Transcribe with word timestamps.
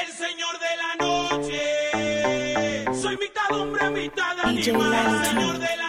el 0.00 0.12
señor 0.12 0.58
de 0.58 0.76
la 0.76 0.94
noche. 1.06 3.00
Soy 3.00 3.16
mitad 3.16 3.50
hombre, 3.50 3.90
mitad 3.90 4.38
animal, 4.40 4.94
el 4.94 5.26
señor 5.26 5.58
de 5.58 5.76
la. 5.76 5.87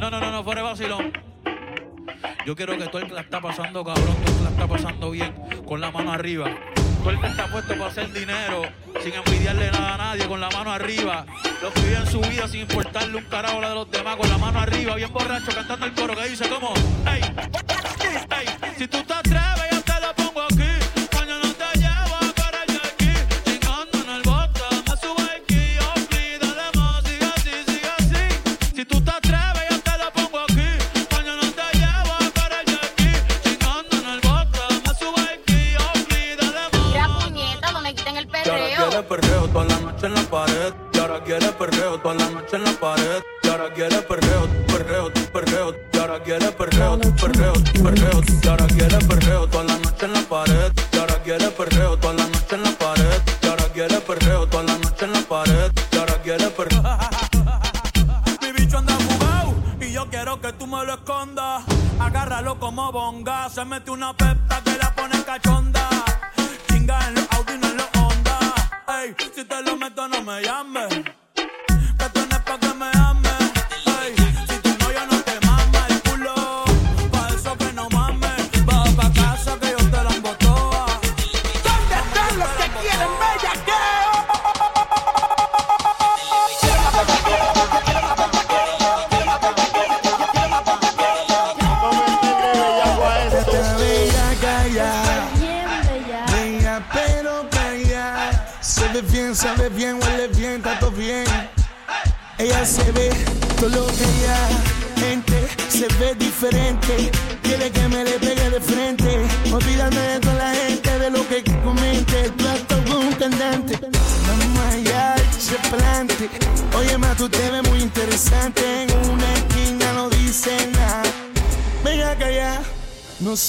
No, 0.00 0.10
no, 0.10 0.18
no, 0.18 0.30
no, 0.30 0.42
fuera 0.42 0.62
de 0.62 0.66
vacilón. 0.66 1.12
Yo 2.46 2.56
quiero 2.56 2.78
que 2.78 2.86
todo 2.86 3.02
el 3.02 3.08
que 3.08 3.12
la 3.12 3.20
está 3.20 3.38
pasando, 3.38 3.84
cabrón, 3.84 4.16
todo 4.24 4.32
el 4.32 4.38
que 4.38 4.44
la 4.44 4.50
está 4.50 4.66
pasando 4.66 5.10
bien, 5.10 5.34
con 5.66 5.78
la 5.78 5.90
mano 5.90 6.10
arriba. 6.10 6.50
Todo 7.00 7.10
el 7.10 7.20
que 7.20 7.26
está 7.26 7.46
puesto 7.48 7.74
para 7.74 7.86
hacer 7.88 8.10
dinero, 8.10 8.62
sin 9.02 9.12
envidiarle 9.12 9.70
nada 9.70 9.94
a 9.94 9.98
nadie, 9.98 10.26
con 10.26 10.40
la 10.40 10.48
mano 10.48 10.72
arriba. 10.72 11.26
Los 11.60 11.70
que 11.74 11.80
viven 11.82 12.06
su 12.06 12.20
vida 12.22 12.48
sin 12.48 12.62
importarle 12.62 13.18
un 13.18 13.24
carajo 13.24 13.60
la 13.60 13.68
de 13.68 13.74
los 13.74 13.90
demás, 13.90 14.16
con 14.16 14.30
la 14.30 14.38
mano 14.38 14.60
arriba, 14.60 14.94
bien 14.94 15.12
borracho, 15.12 15.52
cantando 15.54 15.84
el 15.84 15.92
coro 15.92 16.16
que 16.16 16.28
dice 16.30 16.48
como, 16.48 16.72
hey, 17.06 17.20
hey, 18.30 18.46
si 18.78 18.88
tú 18.88 19.02
te 19.02 19.12
atreves. 19.12 19.69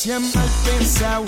Siempre 0.02 0.42
al 0.42 0.50
pensar 0.66 1.22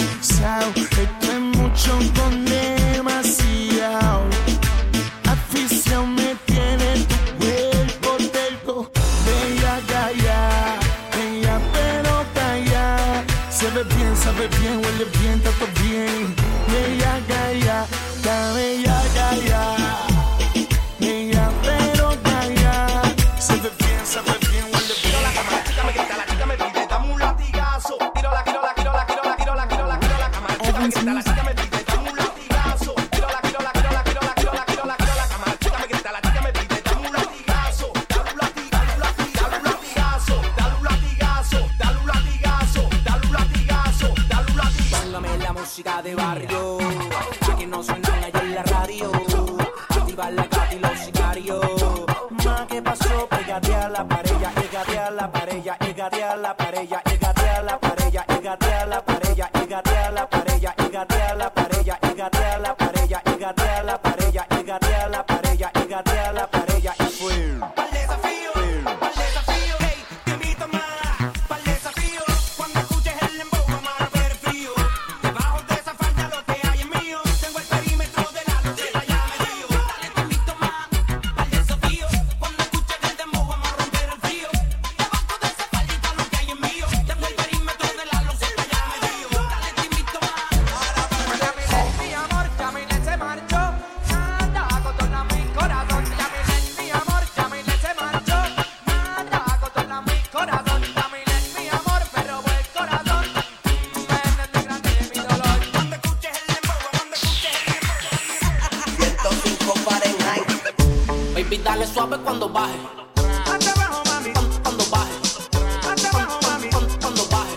cuando 112.10 112.50
baje. 112.50 112.78
Cuando 113.46 113.72
baje. 113.76 114.34
Cuando 114.62 114.86
baje. 114.92 115.14
Cuando 115.84 116.10
baje. 116.12 116.30
Cuando 116.30 116.50
baje. 116.50 116.70
Cuando 117.00 117.24
baje. 117.30 117.56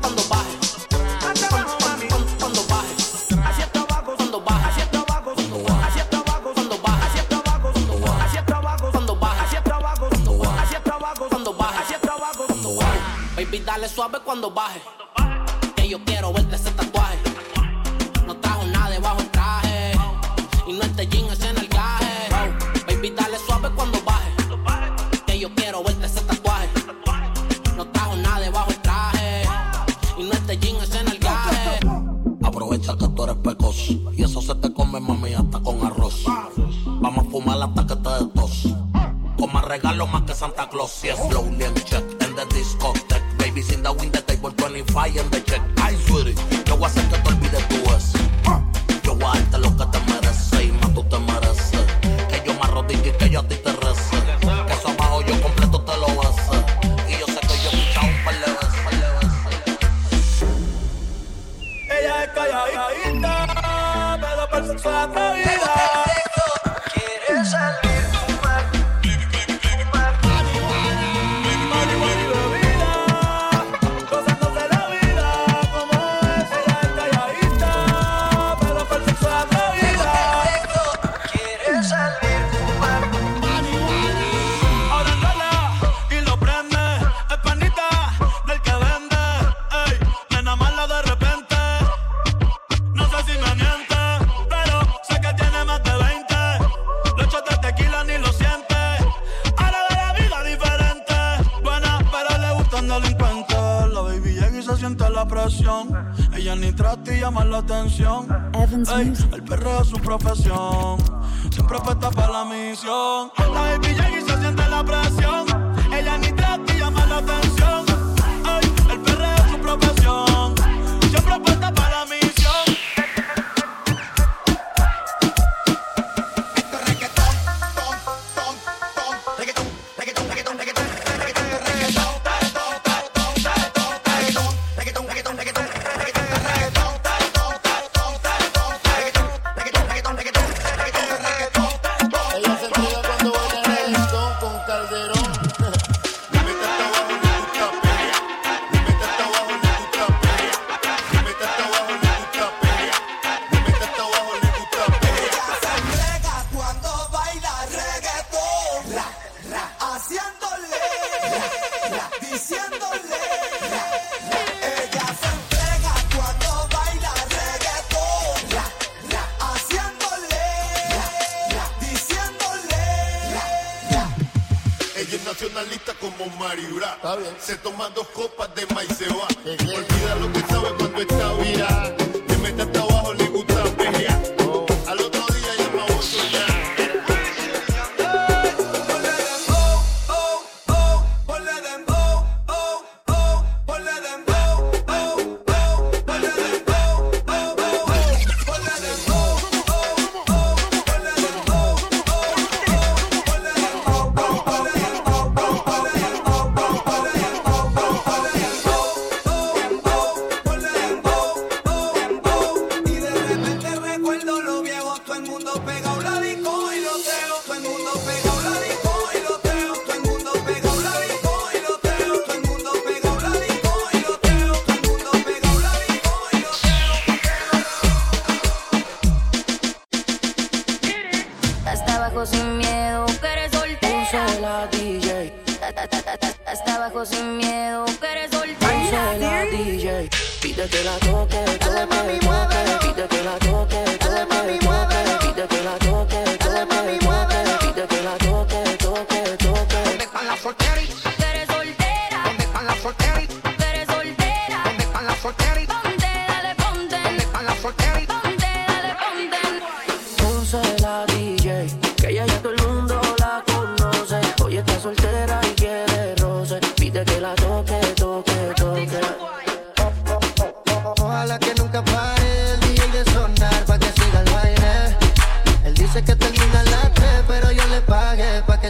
Cuando 0.00 0.22
baje. 0.28 0.58
Cuando 1.20 1.42
baje. 1.48 2.16
Cuando 2.40 2.62
baje. 2.66 2.96
Cuando 13.60 13.88
suave 13.88 14.18
cuando 14.24 14.50
baje. 14.50 15.05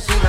que. 0.00 0.25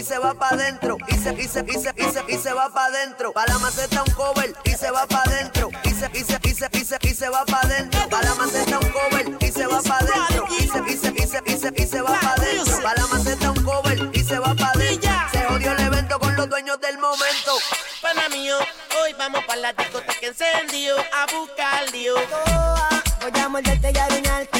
y 0.00 0.02
se 0.02 0.18
va 0.18 0.32
pa' 0.32 0.56
dentro. 0.56 0.96
Y 1.08 1.14
se, 1.14 1.32
y 1.34 1.46
se, 1.46 1.60
y 1.60 1.72
se, 1.72 1.92
y 1.96 2.04
se, 2.04 2.24
y 2.26 2.38
se 2.38 2.52
va 2.54 2.70
pa' 2.70 2.90
dentro. 2.90 3.32
Pa' 3.32 3.44
la 3.46 3.58
maceta 3.58 4.02
un 4.02 4.14
cover 4.14 4.54
y 4.64 4.70
se 4.70 4.90
va 4.90 5.06
pa' 5.06 5.22
dentro. 5.28 5.68
Y 5.84 5.90
se, 5.90 6.10
y 6.14 6.24
se, 6.24 6.38
y 6.42 6.54
se, 6.54 6.68
y 6.72 6.84
se, 6.84 6.98
y 7.02 7.14
se 7.14 7.28
va 7.28 7.44
pa' 7.44 7.68
dentro. 7.68 8.08
Pa' 8.08 8.22
la 8.22 8.34
maceta 8.34 8.78
un 8.78 8.88
cover 8.90 9.36
y 9.40 9.52
se 9.52 9.66
va 9.66 9.82
pa' 9.82 9.98
dentro. 10.00 10.46
Y 10.58 10.68
se, 10.68 10.78
y 10.88 10.96
se, 10.96 11.12
y 11.12 11.26
se, 11.26 11.42
y 11.44 11.56
se, 11.58 11.72
y 11.76 11.86
se 11.86 12.00
va 12.00 12.18
pa' 12.18 12.34
dentro. 12.40 12.82
Pa' 12.82 12.94
la 12.94 13.06
maceta 13.08 13.50
un 13.50 13.62
cover 13.62 14.10
y 14.14 14.24
se 14.24 14.38
va 14.38 14.54
pa' 14.54 14.72
dentro. 14.76 15.10
Se 15.32 15.42
jodió 15.44 15.72
el 15.72 15.80
evento 15.80 16.18
con 16.18 16.34
los 16.34 16.48
dueños 16.48 16.80
del 16.80 16.96
momento. 16.96 17.52
Pana 18.00 18.28
mío, 18.30 18.56
hoy 19.02 19.14
vamos 19.18 19.44
pa' 19.44 19.56
la 19.56 19.74
discoteca 19.74 20.14
que 20.18 20.28
encendió 20.28 20.96
a 20.98 21.26
buscar 21.36 21.90
lío. 21.92 22.14
Voy 23.20 23.38
a 23.38 23.48
morderte 23.50 23.92
y 23.94 23.98
arruinarte. 23.98 24.59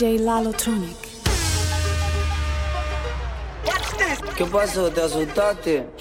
DJ 0.00 0.18
Lalotronic. 0.20 0.96
¿Qué 4.34 4.46
pasó? 4.46 4.90
¿Te 4.90 5.02
asustaste? 5.02 5.99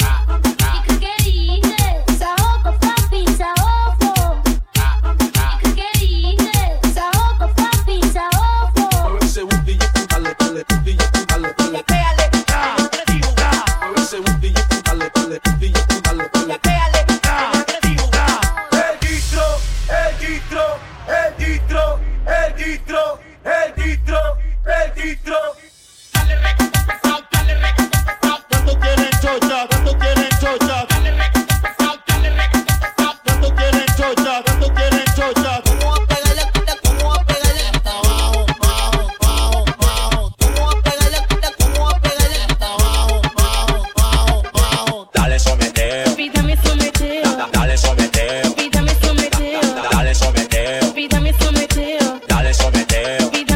Dale 52.27 52.53
someteo. 52.53 53.48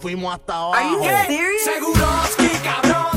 fuimos 0.00 0.34
hasta 0.34 0.54
abajo. 0.56 1.02
Seguroski, 1.64 2.48
cabrón. 2.64 3.09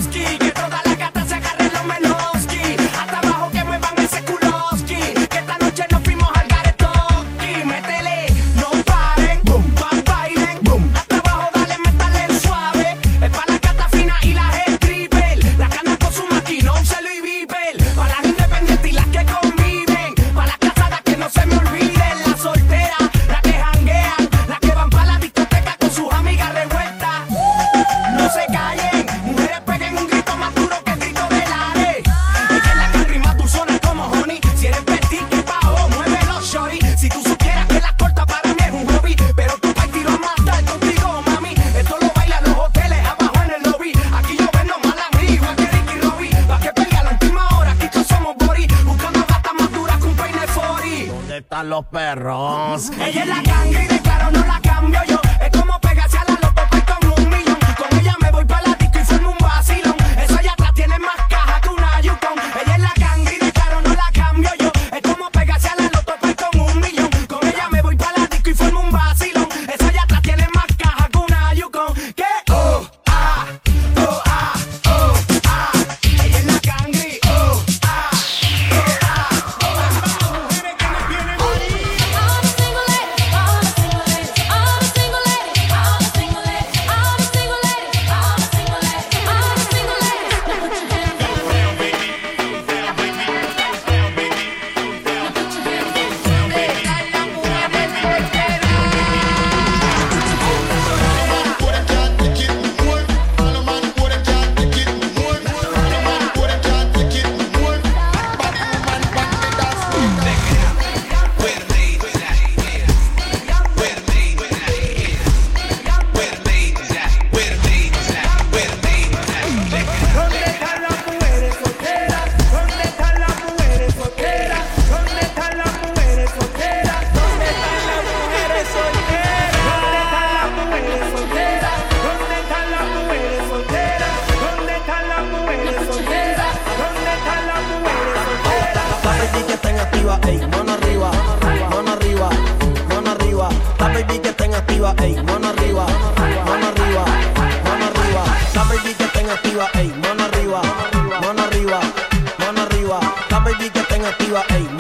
you 154.34 154.40
are 154.40 154.46
a 154.50 154.73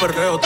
perreo. 0.00 0.38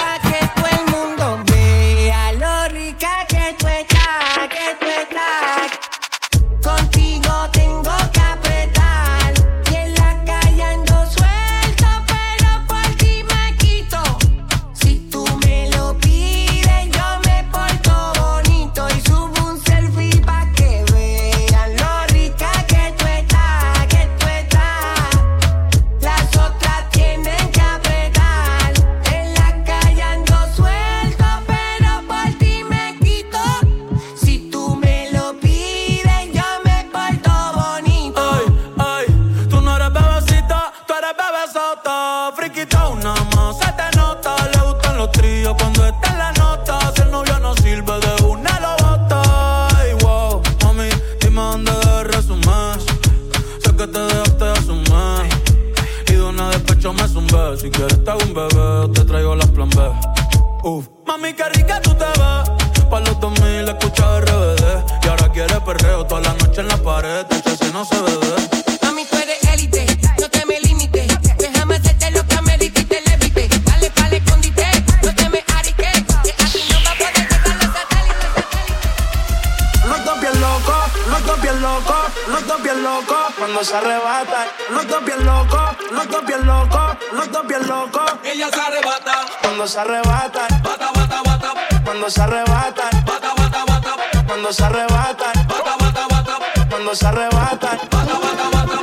cuando 83.47 83.63
se 83.63 83.77
arrebata. 83.77 84.47
Los 84.71 84.89
dos 84.89 85.05
bien 85.05 85.25
locos, 85.25 85.61
los 85.93 86.09
dos 86.09 86.27
bien 86.27 86.45
locos, 86.45 86.97
los 87.13 87.31
dos 87.31 87.47
bien 87.47 87.65
locos. 87.69 88.13
Ella 88.25 88.49
se 88.53 88.61
arrebata. 88.61 89.13
Cuando 89.41 89.69
se 89.69 89.79
arrebata. 89.79 90.49
Bata, 90.65 90.91
bata, 90.93 91.23
bata. 91.23 91.53
Cuando 91.85 92.11
se 92.11 92.23
arrebata. 92.23 92.91
Bata, 93.05 93.35
bata, 93.37 93.65
bata. 93.65 93.97
Cuando 94.27 94.53
se 94.53 94.65
arrebata. 94.65 95.33
Bata, 95.47 95.77
bata, 95.79 96.07
bata. 96.11 96.39
Cuando 96.69 96.95
se 96.97 97.07
arrebata. 97.07 97.79
Bata, 97.89 98.19
bata, 98.19 98.49
bata. 98.53 98.79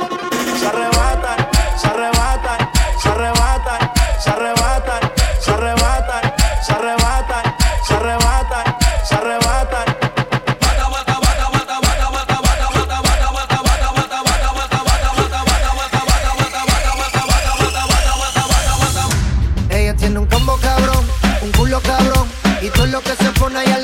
Se 0.58 0.66
arrebata, 0.66 1.36
se 1.76 1.86
arrebata. 1.86 2.33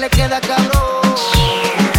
le 0.01 0.09
queda 0.09 0.41
cabrón. 0.41 1.15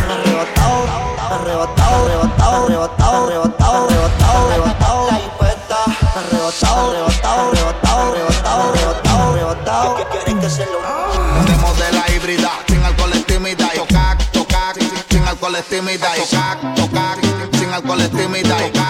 Arrebatado, 0.09 0.87
arrebatado, 1.29 2.05
arrebatado, 2.05 2.65
arrebatado, 2.65 3.27
arrebatado, 3.27 3.87
arrebatado, 3.87 4.49
arrebatado, 4.49 5.11
la 5.11 5.19
hipeta. 5.19 5.79
Arrebatado, 6.15 6.89
arrebatado, 6.89 7.49
arrebatado, 7.49 8.09
arrebatado, 8.09 8.69
arrebatado, 8.69 9.31
arrebatado. 9.31 9.95
¿Qué 9.97 10.05
quieren 10.17 10.39
que 10.39 10.49
se 10.49 10.65
lo 10.65 10.79
Hablemos 10.81 11.77
de 11.77 11.91
la 11.91 12.11
híbrida, 12.11 12.51
sin 12.67 12.83
alcohol 12.83 13.13
es 13.13 13.25
tímida. 13.25 13.69
Tocar, 13.75 14.17
tocar, 14.31 14.75
sin 15.09 15.27
alcohol 15.27 15.55
es 15.55 15.65
tímida. 15.65 16.13
Tocar, 16.15 16.75
tocar, 16.75 17.17
sin 17.53 17.69
alcohol 17.71 18.01
es 18.01 18.11
tímida. 18.11 18.80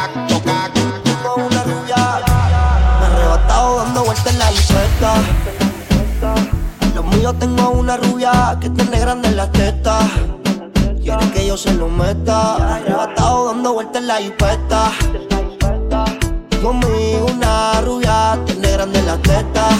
Pero 7.32 7.39
tengo 7.39 7.70
una 7.70 7.96
rubia 7.96 8.58
que 8.60 8.70
tiene 8.70 9.00
grandes 9.00 9.34
las 9.34 9.50
tetas. 9.54 10.04
Quiere 11.02 11.32
que 11.32 11.48
yo 11.48 11.56
se 11.56 11.74
lo 11.74 11.88
meta. 11.88 12.76
Arrebatado 12.76 13.46
dando 13.46 13.74
vueltas 13.74 14.02
en 14.02 14.08
la 14.08 14.20
hipeta. 14.20 14.91
Conmigo 16.62 17.28
una 17.34 17.80
rubia 17.82 18.38
tiene 18.46 18.72
grandes 18.72 19.06
las 19.06 19.22
tetas. 19.22 19.76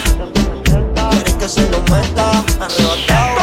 Quiere 1.10 1.34
que 1.38 1.50
se 1.50 1.70
lo 1.70 1.80
meta. 1.94 2.32
Arrebatado. 2.60 3.41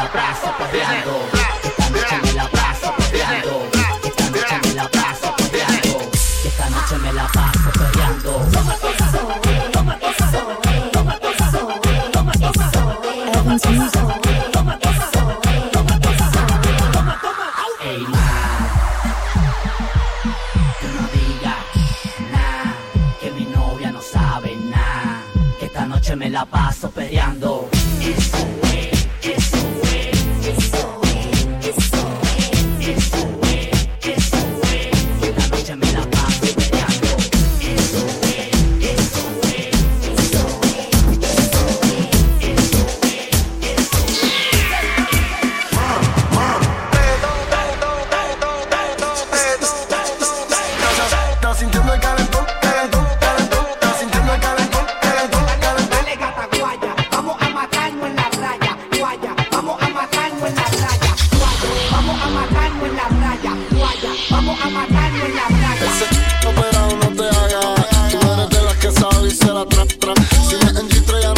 na 0.00 0.08
praça 0.08 0.48
pra 0.52 0.66
vereador. 0.68 1.49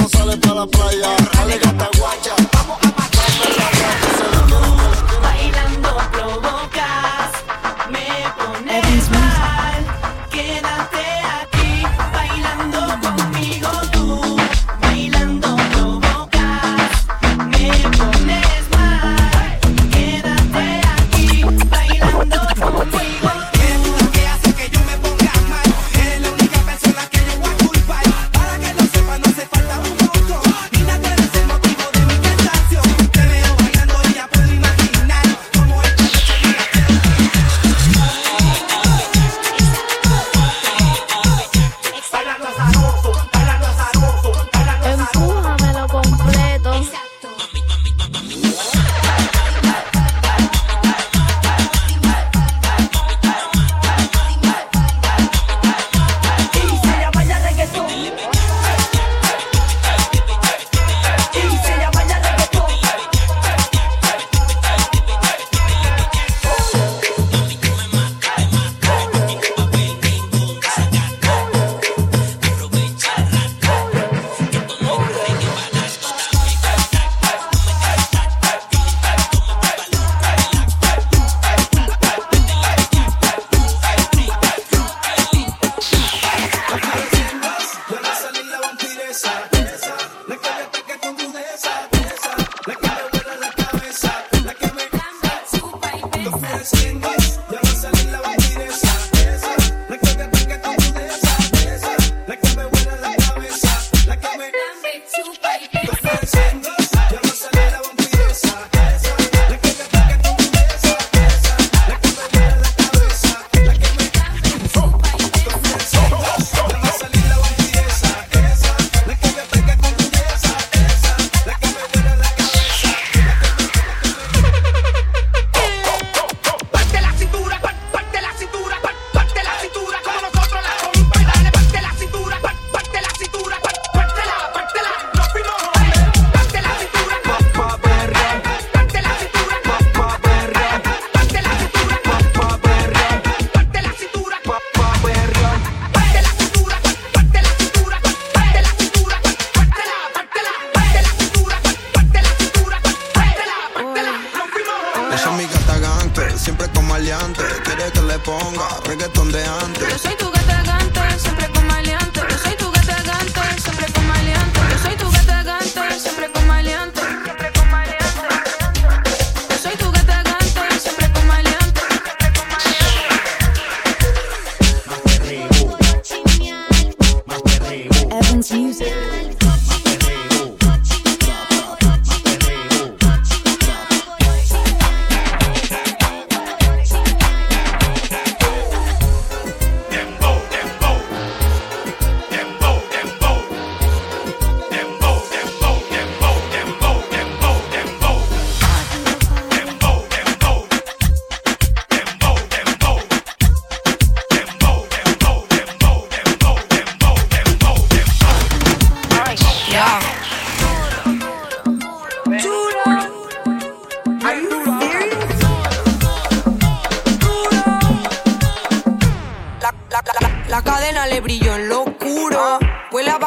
no 0.02 0.08
sale 0.08 0.36
para 0.38 0.54
la 0.54 0.66
playa. 0.66 1.61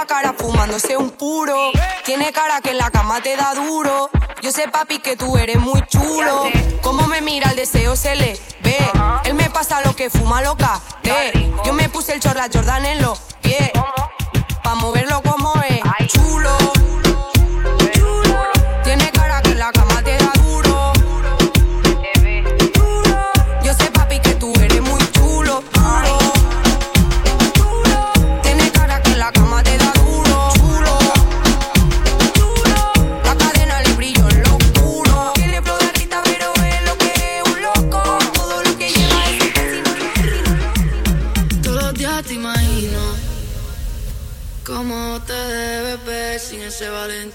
cara 0.05 0.33
fumándose 0.37 0.97
un 0.97 1.11
puro. 1.11 1.71
Tiene 2.03 2.31
cara 2.31 2.61
que 2.61 2.71
en 2.71 2.77
la 2.77 2.91
cama 2.91 3.21
te 3.21 3.35
da 3.35 3.53
duro. 3.53 4.09
Yo 4.41 4.51
sé, 4.51 4.67
papi, 4.67 4.99
que 4.99 5.15
tú 5.15 5.37
eres 5.37 5.57
muy 5.59 5.81
chulo. 5.87 6.43
Como 6.81 7.07
me 7.07 7.21
mira, 7.21 7.49
el 7.51 7.55
deseo 7.55 7.95
se 7.95 8.15
le 8.15 8.39
ve. 8.61 8.77
Él 9.25 9.33
me 9.33 9.49
pasa 9.49 9.81
lo 9.81 9.95
que 9.95 10.09
fuma 10.09 10.41
loca. 10.41 10.79
Yo 11.63 11.73
me 11.73 11.89
puse 11.89 12.13
el 12.13 12.19
chorla 12.19 12.47
Jordan 12.51 12.85
en 12.85 13.01
los 13.01 13.19
pies. 13.41 13.71
Pa' 14.63 14.75
moverlo 14.75 15.21
como 15.21 15.53
es. 15.69 15.74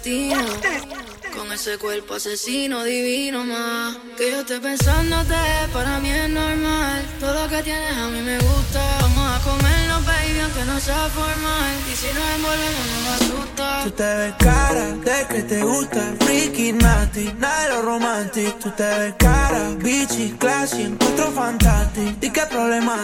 Con 0.02 1.52
ese 1.52 1.76
cuerpo 1.76 2.14
asesino 2.14 2.84
divino 2.84 3.44
más. 3.44 3.98
Que 4.16 4.30
yo 4.30 4.40
esté 4.40 4.58
pensándote, 4.58 5.34
para 5.74 5.98
mí 5.98 6.08
es 6.08 6.30
normal. 6.30 7.04
Todo 7.20 7.34
lo 7.34 7.48
que 7.50 7.62
tienes 7.62 7.94
a 7.98 8.08
mí 8.08 8.22
me 8.22 8.38
gusta. 8.38 8.80
Vamos 9.02 9.36
a 9.36 9.44
comerlo, 9.44 10.00
baby, 10.06 10.40
aunque 10.40 10.64
no 10.64 10.80
sea 10.80 11.06
formal. 11.10 11.72
Y 11.92 11.96
si 11.96 12.06
nos 12.14 12.24
envolvemos, 12.34 12.86
no 12.92 13.00
me 13.02 13.10
asusta. 13.10 13.84
Tú 13.84 13.90
te 13.90 14.14
ves 14.14 14.34
cara 14.38 14.86
de 14.86 15.26
que 15.28 15.42
te 15.42 15.62
gusta. 15.62 16.14
Freaky, 16.20 16.72
nasty, 16.72 17.32
nada 17.38 17.62
de 17.62 17.68
lo 17.68 17.82
romantic. 17.82 18.58
Tú 18.58 18.70
te 18.70 18.84
ves 18.84 19.14
cara, 19.18 19.68
bitchy, 19.76 20.30
classy, 20.38 20.82
encuentro 20.82 21.30
fantástico. 21.32 22.16
¿Y 22.22 22.30
qué 22.30 22.46
problema? 22.46 22.96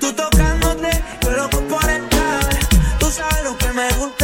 Tú 0.00 0.10
tocándote, 0.14 0.90
yo 1.20 1.30
loco 1.32 1.60
por 1.68 1.90
estar. 1.90 2.48
Tú 2.98 3.10
sabes 3.10 3.44
lo 3.44 3.58
que 3.58 3.68
me 3.74 3.92
gusta 3.94 4.21